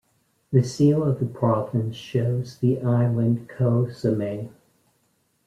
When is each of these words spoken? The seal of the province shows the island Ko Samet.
The 0.51 0.63
seal 0.63 1.03
of 1.03 1.19
the 1.19 1.27
province 1.27 1.95
shows 1.95 2.57
the 2.57 2.81
island 2.81 3.47
Ko 3.47 3.85
Samet. 3.87 4.49